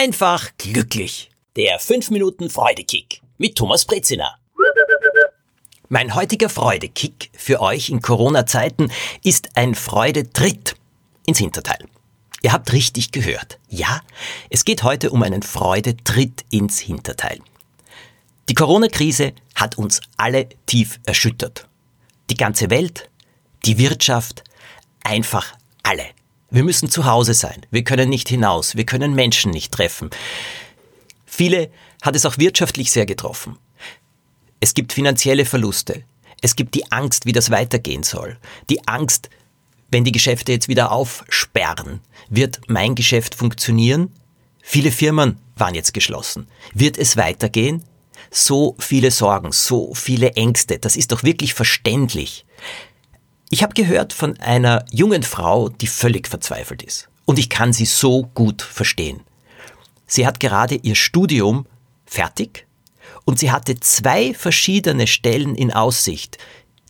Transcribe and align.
einfach 0.00 0.48
glücklich. 0.56 1.30
Der 1.56 1.78
5 1.78 2.08
Minuten 2.08 2.48
Freudekick 2.48 3.20
mit 3.36 3.56
Thomas 3.56 3.84
Brezina. 3.84 4.34
Mein 5.90 6.14
heutiger 6.14 6.48
Freudekick 6.48 7.30
für 7.34 7.60
euch 7.60 7.90
in 7.90 8.00
Corona-Zeiten 8.00 8.90
ist 9.22 9.58
ein 9.58 9.74
Freudetritt 9.74 10.74
ins 11.26 11.36
Hinterteil. 11.36 11.86
Ihr 12.40 12.54
habt 12.54 12.72
richtig 12.72 13.12
gehört. 13.12 13.58
Ja, 13.68 14.00
es 14.48 14.64
geht 14.64 14.84
heute 14.84 15.10
um 15.10 15.22
einen 15.22 15.42
Freudetritt 15.42 16.46
ins 16.48 16.78
Hinterteil. 16.78 17.38
Die 18.48 18.54
Corona-Krise 18.54 19.34
hat 19.54 19.76
uns 19.76 20.00
alle 20.16 20.48
tief 20.64 20.98
erschüttert. 21.04 21.68
Die 22.30 22.38
ganze 22.38 22.70
Welt, 22.70 23.10
die 23.66 23.76
Wirtschaft, 23.76 24.44
einfach 25.04 25.54
alle. 25.82 26.06
Wir 26.50 26.64
müssen 26.64 26.90
zu 26.90 27.04
Hause 27.04 27.34
sein. 27.34 27.64
Wir 27.70 27.84
können 27.84 28.08
nicht 28.08 28.28
hinaus. 28.28 28.76
Wir 28.76 28.84
können 28.84 29.14
Menschen 29.14 29.52
nicht 29.52 29.72
treffen. 29.72 30.10
Viele 31.24 31.70
hat 32.02 32.16
es 32.16 32.26
auch 32.26 32.38
wirtschaftlich 32.38 32.90
sehr 32.90 33.06
getroffen. 33.06 33.56
Es 34.58 34.74
gibt 34.74 34.92
finanzielle 34.92 35.44
Verluste. 35.44 36.02
Es 36.42 36.56
gibt 36.56 36.74
die 36.74 36.90
Angst, 36.90 37.24
wie 37.24 37.32
das 37.32 37.50
weitergehen 37.50 38.02
soll. 38.02 38.36
Die 38.68 38.86
Angst, 38.88 39.30
wenn 39.90 40.04
die 40.04 40.12
Geschäfte 40.12 40.52
jetzt 40.52 40.68
wieder 40.68 40.90
aufsperren, 40.90 42.00
wird 42.28 42.60
mein 42.66 42.94
Geschäft 42.94 43.34
funktionieren? 43.34 44.12
Viele 44.62 44.90
Firmen 44.90 45.38
waren 45.56 45.74
jetzt 45.74 45.94
geschlossen. 45.94 46.48
Wird 46.74 46.98
es 46.98 47.16
weitergehen? 47.16 47.84
So 48.30 48.76
viele 48.78 49.10
Sorgen, 49.10 49.52
so 49.52 49.94
viele 49.94 50.32
Ängste, 50.32 50.78
das 50.78 50.96
ist 50.96 51.12
doch 51.12 51.22
wirklich 51.22 51.54
verständlich. 51.54 52.44
Ich 53.52 53.64
habe 53.64 53.74
gehört 53.74 54.12
von 54.12 54.38
einer 54.38 54.84
jungen 54.92 55.24
Frau, 55.24 55.70
die 55.70 55.88
völlig 55.88 56.28
verzweifelt 56.28 56.84
ist. 56.84 57.08
Und 57.24 57.36
ich 57.36 57.50
kann 57.50 57.72
sie 57.72 57.84
so 57.84 58.22
gut 58.32 58.62
verstehen. 58.62 59.22
Sie 60.06 60.24
hat 60.24 60.38
gerade 60.38 60.76
ihr 60.76 60.94
Studium 60.94 61.66
fertig 62.06 62.68
und 63.24 63.40
sie 63.40 63.50
hatte 63.50 63.80
zwei 63.80 64.34
verschiedene 64.34 65.08
Stellen 65.08 65.56
in 65.56 65.72
Aussicht, 65.72 66.38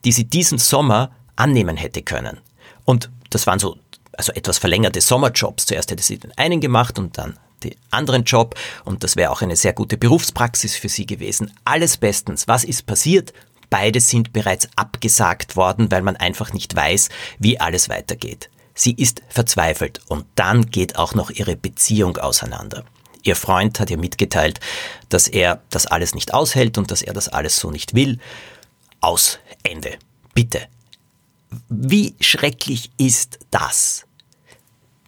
die 0.04 0.12
sie 0.12 0.24
diesen 0.24 0.58
Sommer 0.58 1.12
annehmen 1.34 1.78
hätte 1.78 2.02
können. 2.02 2.40
Und 2.84 3.10
das 3.30 3.46
waren 3.46 3.58
so 3.58 3.78
also 4.12 4.32
etwas 4.32 4.58
verlängerte 4.58 5.00
Sommerjobs. 5.00 5.64
Zuerst 5.64 5.90
hätte 5.90 6.02
sie 6.02 6.18
den 6.18 6.36
einen 6.36 6.60
gemacht 6.60 6.98
und 6.98 7.16
dann 7.16 7.38
den 7.64 7.74
anderen 7.90 8.24
Job 8.24 8.54
und 8.84 9.02
das 9.02 9.16
wäre 9.16 9.30
auch 9.30 9.40
eine 9.40 9.56
sehr 9.56 9.72
gute 9.72 9.96
Berufspraxis 9.96 10.76
für 10.76 10.90
sie 10.90 11.06
gewesen. 11.06 11.52
Alles 11.64 11.96
bestens. 11.96 12.48
Was 12.48 12.64
ist 12.64 12.84
passiert? 12.84 13.32
Beide 13.70 14.00
sind 14.00 14.32
bereits 14.32 14.68
abgesagt 14.76 15.56
worden, 15.56 15.90
weil 15.90 16.02
man 16.02 16.16
einfach 16.16 16.52
nicht 16.52 16.74
weiß, 16.74 17.08
wie 17.38 17.60
alles 17.60 17.88
weitergeht. 17.88 18.50
Sie 18.74 18.92
ist 18.92 19.22
verzweifelt 19.28 20.00
und 20.08 20.26
dann 20.34 20.70
geht 20.70 20.96
auch 20.96 21.14
noch 21.14 21.30
ihre 21.30 21.56
Beziehung 21.56 22.16
auseinander. 22.16 22.84
Ihr 23.22 23.36
Freund 23.36 23.78
hat 23.78 23.90
ihr 23.90 23.98
mitgeteilt, 23.98 24.60
dass 25.08 25.28
er 25.28 25.62
das 25.70 25.86
alles 25.86 26.14
nicht 26.14 26.32
aushält 26.34 26.78
und 26.78 26.90
dass 26.90 27.02
er 27.02 27.12
das 27.12 27.28
alles 27.28 27.58
so 27.58 27.70
nicht 27.70 27.94
will. 27.94 28.18
Aus 29.00 29.38
Ende. 29.62 29.98
Bitte. 30.34 30.66
Wie 31.68 32.14
schrecklich 32.20 32.90
ist 32.96 33.38
das? 33.50 34.06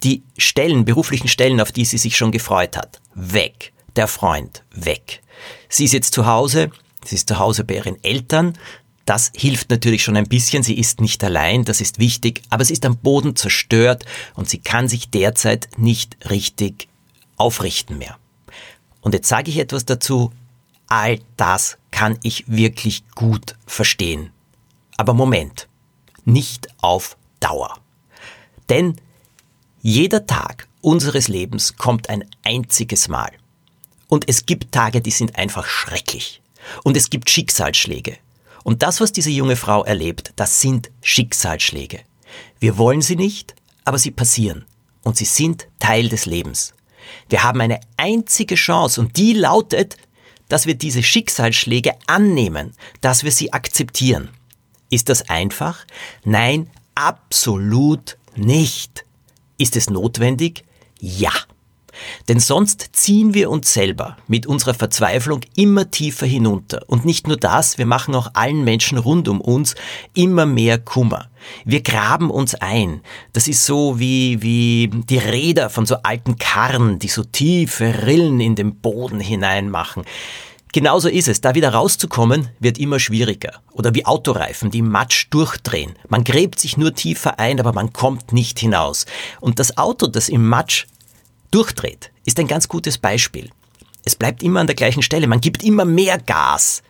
Die 0.03 0.23
Stellen, 0.37 0.85
beruflichen 0.85 1.27
Stellen, 1.27 1.61
auf 1.61 1.71
die 1.71 1.85
sie 1.85 1.97
sich 1.97 2.17
schon 2.17 2.31
gefreut 2.31 2.77
hat, 2.77 3.01
weg. 3.15 3.73
Der 3.95 4.07
Freund, 4.07 4.63
weg. 4.71 5.21
Sie 5.69 5.85
ist 5.85 5.93
jetzt 5.93 6.13
zu 6.13 6.25
Hause, 6.25 6.71
Sie 7.05 7.15
ist 7.15 7.27
zu 7.27 7.39
Hause 7.39 7.63
bei 7.63 7.75
ihren 7.75 8.03
Eltern. 8.03 8.57
Das 9.05 9.31
hilft 9.35 9.69
natürlich 9.69 10.03
schon 10.03 10.15
ein 10.15 10.27
bisschen. 10.27 10.63
Sie 10.63 10.77
ist 10.77 11.01
nicht 11.01 11.23
allein, 11.23 11.65
das 11.65 11.81
ist 11.81 11.99
wichtig, 11.99 12.41
aber 12.49 12.63
sie 12.63 12.73
ist 12.73 12.85
am 12.85 12.97
Boden 12.97 13.35
zerstört 13.35 14.05
und 14.35 14.49
sie 14.49 14.59
kann 14.59 14.87
sich 14.87 15.09
derzeit 15.09 15.69
nicht 15.77 16.29
richtig 16.29 16.87
aufrichten 17.35 17.97
mehr. 17.97 18.17
Und 19.01 19.13
jetzt 19.13 19.27
sage 19.27 19.51
ich 19.51 19.57
etwas 19.57 19.85
dazu. 19.85 20.31
All 20.87 21.19
das 21.37 21.77
kann 21.91 22.19
ich 22.23 22.45
wirklich 22.47 23.03
gut 23.15 23.55
verstehen. 23.65 24.31
Aber 24.95 25.13
Moment, 25.13 25.67
nicht 26.23 26.67
auf 26.81 27.17
Dauer. 27.39 27.79
Denn 28.69 28.95
jeder 29.81 30.25
Tag 30.25 30.67
unseres 30.81 31.27
Lebens 31.27 31.75
kommt 31.77 32.09
ein 32.09 32.25
einziges 32.43 33.07
Mal. 33.07 33.31
Und 34.07 34.29
es 34.29 34.45
gibt 34.45 34.71
Tage, 34.71 35.01
die 35.01 35.11
sind 35.11 35.35
einfach 35.35 35.65
schrecklich. 35.65 36.42
Und 36.83 36.97
es 36.97 37.09
gibt 37.09 37.29
Schicksalsschläge. 37.29 38.17
Und 38.63 38.81
das, 38.83 39.01
was 39.01 39.11
diese 39.11 39.29
junge 39.29 39.55
Frau 39.55 39.83
erlebt, 39.83 40.33
das 40.35 40.61
sind 40.61 40.89
Schicksalsschläge. 41.01 42.01
Wir 42.59 42.77
wollen 42.77 43.01
sie 43.01 43.15
nicht, 43.15 43.55
aber 43.83 43.97
sie 43.97 44.11
passieren. 44.11 44.65
Und 45.03 45.17
sie 45.17 45.25
sind 45.25 45.67
Teil 45.79 46.07
des 46.07 46.25
Lebens. 46.25 46.73
Wir 47.29 47.43
haben 47.43 47.59
eine 47.59 47.81
einzige 47.97 48.55
Chance 48.55 49.01
und 49.01 49.17
die 49.17 49.33
lautet, 49.33 49.97
dass 50.47 50.65
wir 50.65 50.75
diese 50.75 51.03
Schicksalsschläge 51.03 51.93
annehmen, 52.07 52.73
dass 53.01 53.23
wir 53.23 53.31
sie 53.31 53.51
akzeptieren. 53.51 54.29
Ist 54.89 55.09
das 55.09 55.29
einfach? 55.29 55.85
Nein, 56.23 56.69
absolut 56.95 58.17
nicht. 58.35 59.05
Ist 59.57 59.75
es 59.75 59.89
notwendig? 59.89 60.63
Ja. 60.99 61.31
Denn 62.27 62.39
sonst 62.39 62.89
ziehen 62.93 63.33
wir 63.33 63.49
uns 63.49 63.73
selber 63.73 64.17
mit 64.27 64.45
unserer 64.47 64.73
Verzweiflung 64.73 65.41
immer 65.55 65.91
tiefer 65.91 66.25
hinunter. 66.25 66.83
Und 66.87 67.05
nicht 67.05 67.27
nur 67.27 67.37
das, 67.37 67.77
wir 67.77 67.85
machen 67.85 68.15
auch 68.15 68.31
allen 68.33 68.63
Menschen 68.63 68.97
rund 68.97 69.27
um 69.27 69.41
uns 69.41 69.75
immer 70.13 70.45
mehr 70.45 70.77
Kummer. 70.77 71.29
Wir 71.65 71.81
graben 71.81 72.29
uns 72.29 72.55
ein. 72.55 73.01
Das 73.33 73.47
ist 73.47 73.65
so 73.65 73.99
wie, 73.99 74.41
wie 74.41 74.89
die 75.09 75.17
Räder 75.17 75.69
von 75.69 75.85
so 75.85 75.95
alten 76.03 76.37
Karren, 76.37 76.99
die 76.99 77.07
so 77.09 77.23
tiefe 77.23 78.05
Rillen 78.05 78.39
in 78.39 78.55
den 78.55 78.75
Boden 78.75 79.19
hinein 79.19 79.69
machen. 79.69 80.03
Genauso 80.73 81.07
ist 81.07 81.27
es. 81.27 81.39
Da 81.39 81.53
wieder 81.53 81.71
rauszukommen, 81.71 82.49
wird 82.59 82.79
immer 82.79 82.99
schwieriger. 82.99 83.61
Oder 83.73 83.93
wie 83.93 84.07
Autoreifen, 84.07 84.71
die 84.71 84.81
Matsch 84.81 85.27
durchdrehen. 85.29 85.93
Man 86.09 86.23
gräbt 86.23 86.59
sich 86.59 86.77
nur 86.77 86.95
tiefer 86.95 87.39
ein, 87.39 87.59
aber 87.59 87.73
man 87.73 87.93
kommt 87.93 88.33
nicht 88.33 88.59
hinaus. 88.59 89.05
Und 89.39 89.59
das 89.59 89.77
Auto, 89.77 90.07
das 90.07 90.29
im 90.29 90.49
Matsch 90.49 90.87
durchdreht, 91.53 92.11
ist 92.25 92.39
ein 92.39 92.47
ganz 92.47 92.67
gutes 92.67 92.97
Beispiel. 92.97 93.49
Es 94.05 94.15
bleibt 94.15 94.43
immer 94.43 94.59
an 94.59 94.67
der 94.67 94.75
gleichen 94.75 95.01
Stelle, 95.01 95.27
man 95.27 95.41
gibt 95.41 95.63
immer 95.63 95.85
mehr 95.85 96.17
Gas, 96.17 96.83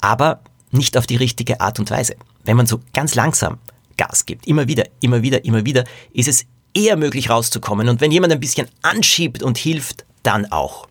aber 0.00 0.40
nicht 0.70 0.96
auf 0.96 1.06
die 1.06 1.16
richtige 1.16 1.60
Art 1.60 1.78
und 1.78 1.90
Weise. 1.90 2.16
Wenn 2.44 2.56
man 2.56 2.66
so 2.66 2.80
ganz 2.92 3.14
langsam 3.14 3.58
Gas 3.96 4.24
gibt, 4.24 4.46
immer 4.46 4.68
wieder, 4.68 4.84
immer 5.00 5.22
wieder, 5.22 5.44
immer 5.44 5.64
wieder, 5.64 5.84
ist 6.12 6.28
es 6.28 6.46
eher 6.72 6.96
möglich 6.96 7.28
rauszukommen. 7.28 7.88
Und 7.88 8.00
wenn 8.00 8.12
jemand 8.12 8.32
ein 8.32 8.40
bisschen 8.40 8.68
anschiebt 8.82 9.42
und 9.42 9.58
hilft, 9.58 10.06
dann 10.22 10.50
auch. 10.50 10.86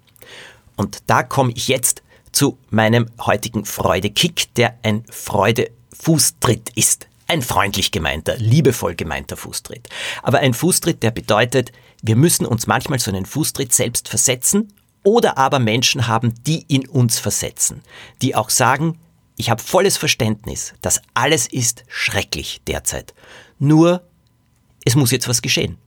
Und 0.76 1.00
da 1.08 1.24
komme 1.24 1.54
ich 1.56 1.68
jetzt 1.68 2.04
zu 2.32 2.58
meinem 2.70 3.10
heutigen 3.20 3.66
Freude-Kick, 3.66 4.54
der 4.56 4.78
ein 4.84 5.04
Freude-Fußtritt 5.10 6.72
ist. 6.76 7.09
Ein 7.30 7.44
freundlich 7.44 7.92
gemeinter, 7.92 8.38
liebevoll 8.38 8.96
gemeinter 8.96 9.38
Fußtritt. 9.38 9.88
Aber 10.24 10.40
ein 10.40 10.56
Fußtritt, 10.56 11.04
der 11.04 11.12
bedeutet, 11.12 11.72
wir 12.02 12.16
müssen 12.16 12.44
uns 12.44 12.66
manchmal 12.66 12.98
so 12.98 13.12
einen 13.12 13.28
Fußtritt 13.28 13.72
selbst 13.72 14.10
versetzen 14.10 14.74
oder 15.04 15.38
aber 15.38 15.60
Menschen 15.60 16.08
haben, 16.08 16.34
die 16.48 16.66
in 16.68 16.88
uns 16.88 17.20
versetzen, 17.20 17.84
die 18.24 18.34
auch 18.34 18.50
sagen, 18.50 18.98
ich 19.38 19.52
habe 19.52 19.62
volles 19.62 19.96
Verständnis, 19.96 20.74
dass 20.82 21.02
alles 21.14 21.46
ist 21.46 21.84
schrecklich 21.88 22.62
derzeit. 22.66 23.14
Nur, 23.60 24.02
es 24.84 24.96
muss 24.96 25.12
jetzt 25.12 25.28
was 25.28 25.44
geschehen. 25.44 25.78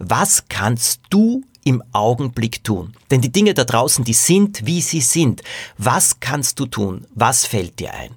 Was 0.00 0.48
kannst 0.48 1.02
du 1.08 1.44
im 1.62 1.84
Augenblick 1.92 2.64
tun? 2.64 2.96
Denn 3.12 3.20
die 3.20 3.30
Dinge 3.30 3.54
da 3.54 3.62
draußen, 3.62 4.04
die 4.04 4.12
sind, 4.12 4.66
wie 4.66 4.80
sie 4.80 5.02
sind. 5.02 5.44
Was 5.78 6.18
kannst 6.18 6.58
du 6.58 6.66
tun? 6.66 7.06
Was 7.14 7.46
fällt 7.46 7.78
dir 7.78 7.94
ein? 7.94 8.16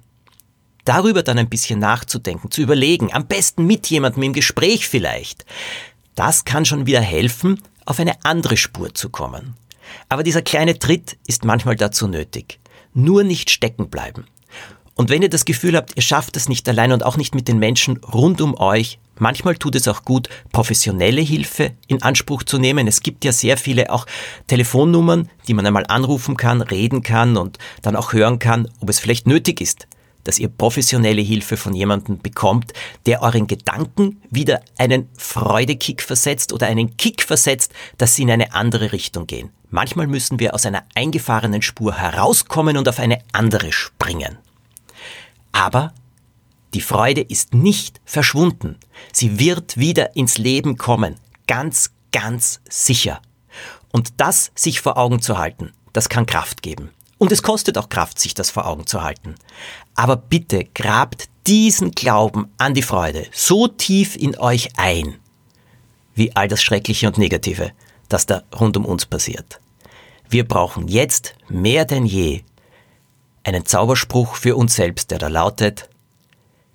Darüber 0.88 1.22
dann 1.22 1.38
ein 1.38 1.48
bisschen 1.48 1.78
nachzudenken, 1.78 2.50
zu 2.50 2.62
überlegen, 2.62 3.12
am 3.12 3.26
besten 3.26 3.66
mit 3.66 3.88
jemandem 3.88 4.22
im 4.22 4.32
Gespräch 4.32 4.88
vielleicht, 4.88 5.44
das 6.14 6.44
kann 6.44 6.64
schon 6.64 6.86
wieder 6.86 7.00
helfen, 7.00 7.62
auf 7.84 8.00
eine 8.00 8.24
andere 8.24 8.56
Spur 8.56 8.94
zu 8.94 9.10
kommen. 9.10 9.54
Aber 10.08 10.22
dieser 10.22 10.42
kleine 10.42 10.78
Tritt 10.78 11.18
ist 11.26 11.44
manchmal 11.44 11.76
dazu 11.76 12.08
nötig. 12.08 12.58
Nur 12.94 13.22
nicht 13.22 13.50
stecken 13.50 13.88
bleiben. 13.90 14.26
Und 14.94 15.10
wenn 15.10 15.22
ihr 15.22 15.30
das 15.30 15.44
Gefühl 15.44 15.76
habt, 15.76 15.92
ihr 15.94 16.02
schafft 16.02 16.36
es 16.36 16.48
nicht 16.48 16.68
allein 16.68 16.90
und 16.90 17.04
auch 17.04 17.16
nicht 17.16 17.34
mit 17.34 17.46
den 17.46 17.58
Menschen 17.58 17.98
rund 17.98 18.40
um 18.40 18.58
euch, 18.58 18.98
manchmal 19.16 19.54
tut 19.54 19.76
es 19.76 19.86
auch 19.86 20.02
gut, 20.02 20.28
professionelle 20.52 21.20
Hilfe 21.20 21.72
in 21.86 22.02
Anspruch 22.02 22.42
zu 22.42 22.58
nehmen. 22.58 22.88
Es 22.88 23.02
gibt 23.02 23.24
ja 23.24 23.30
sehr 23.30 23.56
viele 23.56 23.92
auch 23.92 24.06
Telefonnummern, 24.48 25.28
die 25.46 25.54
man 25.54 25.66
einmal 25.66 25.84
anrufen 25.86 26.36
kann, 26.36 26.62
reden 26.62 27.02
kann 27.02 27.36
und 27.36 27.58
dann 27.82 27.94
auch 27.94 28.12
hören 28.12 28.40
kann, 28.40 28.68
ob 28.80 28.88
es 28.90 28.98
vielleicht 28.98 29.28
nötig 29.28 29.60
ist, 29.60 29.86
dass 30.28 30.38
ihr 30.38 30.50
professionelle 30.50 31.22
Hilfe 31.22 31.56
von 31.56 31.72
jemandem 31.72 32.18
bekommt, 32.18 32.74
der 33.06 33.22
euren 33.22 33.46
Gedanken 33.46 34.20
wieder 34.28 34.60
einen 34.76 35.08
Freudekick 35.16 36.02
versetzt 36.02 36.52
oder 36.52 36.66
einen 36.66 36.98
Kick 36.98 37.22
versetzt, 37.22 37.72
dass 37.96 38.14
sie 38.14 38.24
in 38.24 38.30
eine 38.30 38.52
andere 38.52 38.92
Richtung 38.92 39.26
gehen. 39.26 39.48
Manchmal 39.70 40.06
müssen 40.06 40.38
wir 40.38 40.52
aus 40.52 40.66
einer 40.66 40.84
eingefahrenen 40.94 41.62
Spur 41.62 41.94
herauskommen 41.94 42.76
und 42.76 42.90
auf 42.90 42.98
eine 42.98 43.22
andere 43.32 43.72
springen. 43.72 44.36
Aber 45.50 45.94
die 46.74 46.82
Freude 46.82 47.22
ist 47.22 47.54
nicht 47.54 47.98
verschwunden. 48.04 48.76
Sie 49.14 49.38
wird 49.38 49.78
wieder 49.78 50.14
ins 50.14 50.36
Leben 50.36 50.76
kommen. 50.76 51.14
Ganz, 51.46 51.90
ganz 52.12 52.60
sicher. 52.68 53.22
Und 53.92 54.12
das 54.18 54.52
sich 54.54 54.82
vor 54.82 54.98
Augen 54.98 55.22
zu 55.22 55.38
halten, 55.38 55.72
das 55.94 56.10
kann 56.10 56.26
Kraft 56.26 56.60
geben. 56.60 56.90
Und 57.18 57.32
es 57.32 57.42
kostet 57.42 57.76
auch 57.76 57.88
Kraft, 57.88 58.18
sich 58.18 58.34
das 58.34 58.50
vor 58.50 58.66
Augen 58.66 58.86
zu 58.86 59.02
halten. 59.02 59.34
Aber 59.94 60.16
bitte 60.16 60.64
grabt 60.64 61.28
diesen 61.46 61.90
Glauben 61.90 62.48
an 62.58 62.74
die 62.74 62.82
Freude 62.82 63.26
so 63.32 63.66
tief 63.66 64.16
in 64.16 64.38
euch 64.38 64.70
ein, 64.76 65.16
wie 66.14 66.34
all 66.36 66.48
das 66.48 66.62
Schreckliche 66.62 67.08
und 67.08 67.18
Negative, 67.18 67.72
das 68.08 68.26
da 68.26 68.42
rund 68.58 68.76
um 68.76 68.84
uns 68.84 69.06
passiert. 69.06 69.60
Wir 70.28 70.46
brauchen 70.46 70.88
jetzt 70.88 71.34
mehr 71.48 71.84
denn 71.84 72.06
je 72.06 72.42
einen 73.44 73.64
Zauberspruch 73.64 74.36
für 74.36 74.56
uns 74.56 74.74
selbst, 74.74 75.10
der 75.10 75.18
da 75.18 75.28
lautet, 75.28 75.88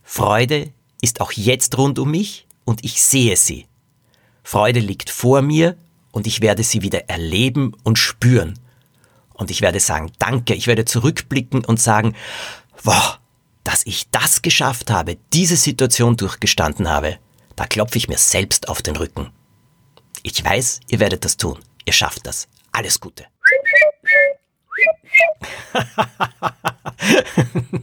Freude 0.04 0.72
ist 1.02 1.22
auch 1.22 1.32
jetzt 1.32 1.78
rund 1.78 2.00
um 2.00 2.12
mich 2.12 2.48
und 2.66 2.84
ich 2.84 3.02
sehe 3.02 3.38
sie. 3.38 3.68
Freude 4.44 4.80
liegt 4.80 5.10
vor 5.10 5.42
mir 5.42 5.78
und 6.12 6.28
ich 6.28 6.42
werde 6.42 6.64
sie 6.64 6.82
wieder 6.82 7.10
erleben 7.10 7.74
und 7.84 7.98
spüren. 7.98 8.60
Und 9.44 9.52
ich 9.52 9.62
werde 9.62 9.82
sagen, 9.82 10.10
danke, 10.20 10.54
ich 10.54 10.68
werde 10.68 10.86
zurückblicken 10.86 11.66
und 11.66 11.78
sagen, 11.78 12.16
wow, 12.82 13.20
dass 13.66 13.86
ich 13.86 14.10
das 14.10 14.42
geschafft 14.42 14.90
habe, 14.90 15.18
diese 15.34 15.58
Situation 15.58 16.16
durchgestanden 16.16 16.90
habe, 16.90 17.18
da 17.58 17.66
klopfe 17.66 17.98
ich 17.98 18.08
mir 18.08 18.18
selbst 18.18 18.70
auf 18.70 18.82
den 18.82 18.96
Rücken. 18.96 19.34
Ich 20.22 20.46
weiß, 20.46 20.80
ihr 20.88 21.02
werdet 21.02 21.26
das 21.26 21.36
tun. 21.36 21.60
Ihr 21.84 21.92
schafft 21.92 22.26
das. 22.26 22.48
Alles 22.72 23.02
Gute. 23.02 23.26